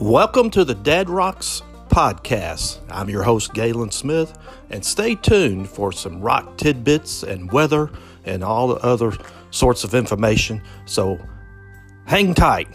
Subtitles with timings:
[0.00, 2.78] Welcome to the Dad Rocks podcast.
[2.88, 4.38] I'm your host, Galen Smith,
[4.70, 7.90] and stay tuned for some rock tidbits and weather
[8.24, 9.12] and all the other
[9.50, 10.62] sorts of information.
[10.86, 11.18] So
[12.06, 12.68] hang tight.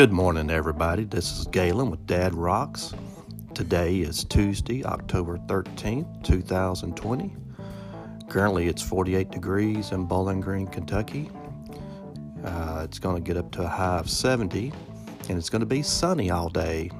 [0.00, 1.04] Good morning, everybody.
[1.04, 2.94] This is Galen with Dad Rocks.
[3.52, 7.36] Today is Tuesday, October 13th, 2020.
[8.30, 11.28] Currently, it's 48 degrees in Bowling Green, Kentucky.
[12.42, 14.72] Uh, it's going to get up to a high of 70,
[15.28, 16.90] and it's going to be sunny all day.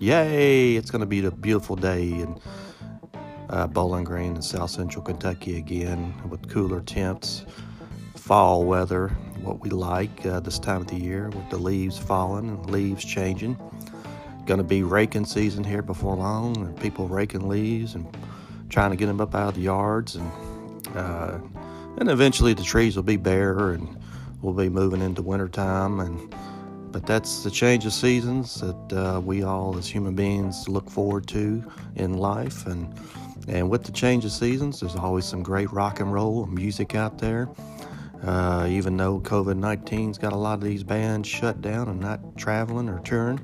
[0.00, 0.74] Yay!
[0.74, 2.40] It's going to be a beautiful day in
[3.50, 7.44] uh, Bowling Green and South Central Kentucky again with cooler temps,
[8.28, 9.08] fall weather,
[9.40, 13.02] what we like uh, this time of the year with the leaves falling and leaves
[13.02, 13.56] changing.
[14.44, 18.06] Going to be raking season here before long, and people raking leaves and
[18.68, 20.30] trying to get them up out of the yards, and
[20.94, 21.38] uh,
[21.96, 23.98] and eventually the trees will be bare, and
[24.42, 25.98] we'll be moving into wintertime.
[25.98, 26.34] And
[26.92, 31.26] but that's the change of seasons that uh, we all as human beings look forward
[31.28, 31.64] to
[31.96, 32.92] in life, and
[33.48, 37.16] and with the change of seasons, there's always some great rock and roll music out
[37.16, 37.48] there.
[38.22, 42.36] Uh, even though COVID 19's got a lot of these bands shut down and not
[42.36, 43.40] traveling or touring,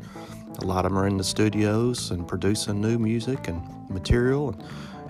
[0.58, 4.54] a lot of them are in the studios and producing new music and material.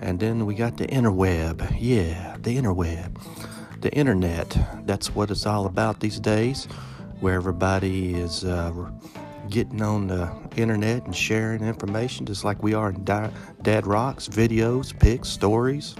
[0.01, 1.75] And then we got the interweb.
[1.79, 3.19] Yeah, the interweb.
[3.81, 4.57] The internet.
[4.85, 6.65] That's what it's all about these days,
[7.19, 8.71] where everybody is uh,
[9.49, 14.97] getting on the internet and sharing information just like we are in Dad Rocks, videos,
[14.97, 15.95] pics, stories.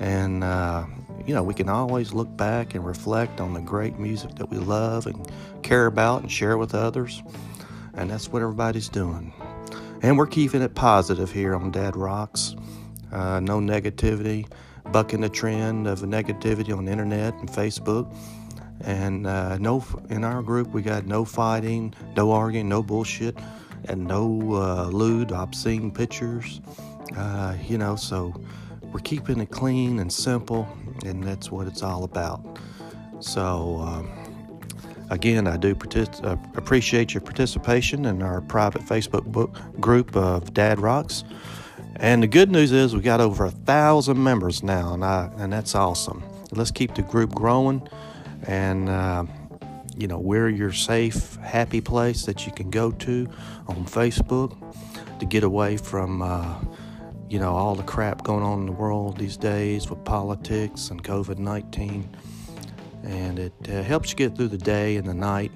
[0.00, 0.86] And, uh,
[1.26, 4.58] you know, we can always look back and reflect on the great music that we
[4.58, 5.30] love and
[5.62, 7.22] care about and share with others.
[7.94, 9.32] And that's what everybody's doing.
[10.02, 12.54] And we're keeping it positive here on Dad Rocks.
[13.10, 14.46] Uh, no negativity,
[14.92, 18.14] bucking the trend of negativity on the internet and Facebook.
[18.80, 23.38] And uh, no, in our group, we got no fighting, no arguing, no bullshit,
[23.86, 26.60] and no uh, lewd, obscene pictures.
[27.16, 28.34] Uh, you know, so
[28.94, 30.68] we're keeping it clean and simple,
[31.04, 32.60] and that's what it's all about.
[33.18, 34.08] So, um,
[35.10, 40.54] again, I do partic- uh, appreciate your participation in our private Facebook book group of
[40.54, 41.24] Dad Rocks.
[41.96, 45.52] And the good news is we got over a thousand members now, and I, and
[45.52, 46.22] that's awesome.
[46.52, 47.88] Let's keep the group growing,
[48.46, 49.24] and uh,
[49.96, 53.28] you know we're your safe, happy place that you can go to
[53.66, 54.56] on Facebook
[55.18, 56.22] to get away from.
[56.22, 56.60] Uh,
[57.28, 61.02] you know, all the crap going on in the world these days with politics and
[61.02, 62.16] COVID 19.
[63.02, 65.52] And it uh, helps you get through the day and the night.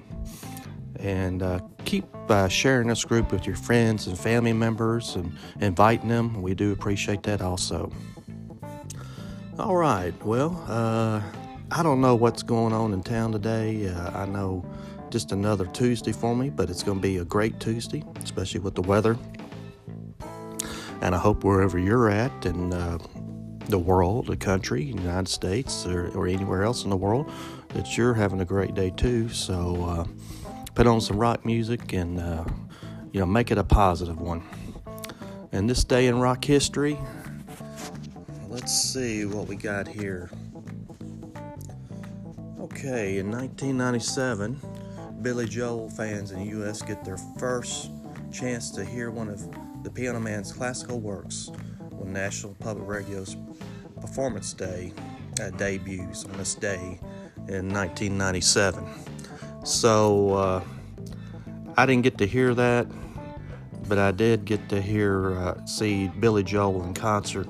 [0.99, 6.09] And uh, keep uh, sharing this group with your friends and family members and inviting
[6.09, 6.41] them.
[6.41, 7.91] We do appreciate that also.
[9.57, 11.21] All right, well, uh,
[11.71, 13.87] I don't know what's going on in town today.
[13.87, 14.65] Uh, I know
[15.09, 18.75] just another Tuesday for me, but it's going to be a great Tuesday, especially with
[18.75, 19.17] the weather
[21.01, 22.97] and I hope wherever you're at in uh,
[23.67, 27.31] the world, the country, United States, or, or, anywhere else in the world,
[27.69, 29.29] that you're having a great day too.
[29.29, 32.45] So uh, put on some rock music and uh,
[33.11, 34.43] you know make it a positive one.
[35.51, 36.97] And this day in rock history,
[38.47, 40.29] let's see what we got here.
[42.59, 44.59] Okay, in 1997,
[45.21, 46.81] Billy Joel fans in the U.S.
[46.81, 47.91] get their first
[48.31, 49.39] chance to hear one of
[49.83, 51.49] the Piano Man's classical works
[51.99, 53.37] on National Public Radio's
[53.99, 54.93] Performance Day
[55.41, 56.99] uh, debuts on this day
[57.47, 58.85] in 1997.
[59.63, 60.63] So uh,
[61.77, 62.87] I didn't get to hear that,
[63.87, 67.47] but I did get to hear uh, see Billy Joel in concert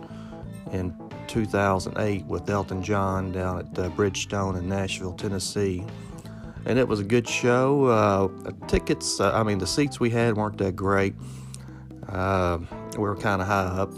[0.72, 0.96] in
[1.28, 5.86] 2008 with Elton John down at uh, Bridgestone in Nashville, Tennessee.
[6.66, 7.86] And it was a good show.
[7.86, 11.16] Uh, tickets, uh, I mean, the seats we had weren't that great
[12.12, 12.60] uh,
[12.94, 13.92] we were kind of high up,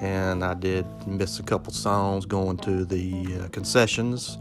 [0.00, 4.38] and I did miss a couple songs going to the uh, concessions.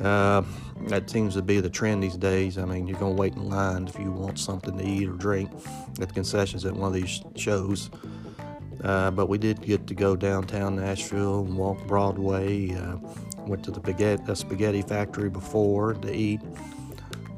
[0.00, 0.42] Uh,
[0.86, 2.56] that seems to be the trend these days.
[2.56, 5.12] I mean, you're going to wait in line if you want something to eat or
[5.12, 5.50] drink
[6.00, 7.90] at the concessions at one of these shows.
[8.84, 12.72] Uh, but we did get to go downtown Nashville and walk Broadway.
[12.72, 12.96] Uh,
[13.48, 16.40] went to the spaghetti, spaghetti factory before to eat.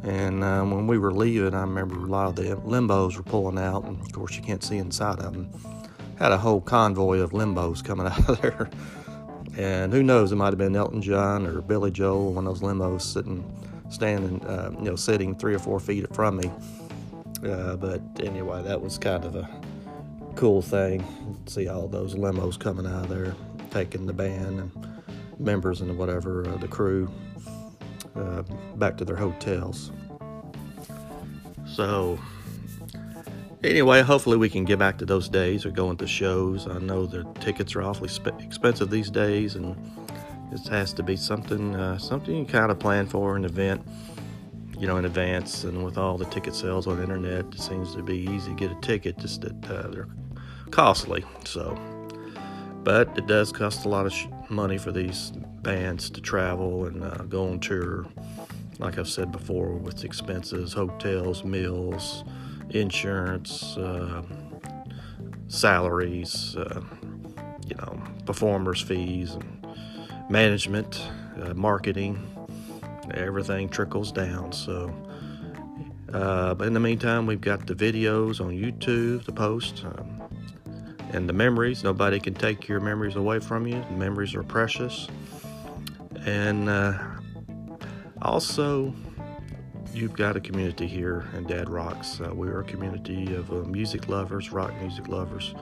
[0.02, 3.58] And um, when we were leaving, I remember a lot of the limbos were pulling
[3.58, 5.50] out, and of course, you can't see inside of them.
[6.19, 8.70] had a whole convoy of limos coming out of there.
[9.58, 12.69] And who knows, it might have been Elton John or Billy Joel, one of those
[12.69, 13.44] limos sitting,
[13.91, 16.50] standing, uh, you know, sitting three or four feet from me.
[17.44, 19.49] Uh, but anyway, that was kind of a
[20.35, 21.05] cool thing.
[21.46, 23.35] See all those limos coming out of there,
[23.70, 24.88] taking the band and
[25.38, 27.11] members and whatever, uh, the crew,
[28.17, 28.43] uh,
[28.77, 29.93] back to their hotels.
[31.67, 32.19] So,
[33.62, 36.67] anyway, hopefully we can get back to those days or going to shows.
[36.67, 39.77] I know the tickets are awfully sp- expensive these days, and
[40.53, 43.87] it has to be something uh, something you kind of plan for an event,
[44.77, 45.65] you know, in advance.
[45.65, 48.56] And with all the ticket sales on the internet, it seems to be easy to
[48.56, 50.09] get a ticket, just that uh, they're
[50.71, 51.25] costly.
[51.45, 51.79] So,
[52.83, 57.03] but it does cost a lot of sh- money for these bands to travel and
[57.03, 58.07] uh, go on tour.
[58.79, 62.25] Like I've said before, with expenses, hotels, meals
[62.75, 64.23] insurance, uh,
[65.49, 66.81] salaries, uh,
[67.67, 71.03] you know, performers' fees, and management,
[71.43, 72.19] uh, marketing,
[73.15, 74.53] everything trickles down.
[74.53, 74.95] So,
[76.13, 79.85] uh, but in the meantime, we've got the videos on YouTube the posts.
[79.85, 80.17] Um,
[81.13, 83.85] and the memories, nobody can take your memories away from you.
[83.91, 85.09] The memories are precious.
[86.26, 86.99] And uh,
[88.22, 88.94] also,
[89.93, 92.20] you've got a community here in Dad Rocks.
[92.20, 95.55] Uh, we're a community of uh, music lovers, rock music lovers,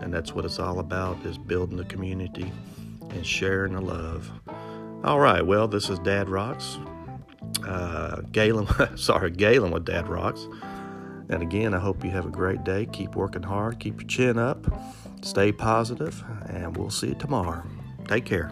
[0.00, 2.52] and that's what it's all about: is building the community
[3.10, 4.30] and sharing the love.
[5.02, 6.78] All right, well, this is Dad Rocks.
[7.66, 10.46] Uh, Galen, sorry, Galen with Dad Rocks.
[11.28, 12.86] And again, I hope you have a great day.
[12.86, 14.66] Keep working hard, keep your chin up,
[15.22, 17.62] stay positive, and we'll see you tomorrow.
[18.08, 18.50] Take care.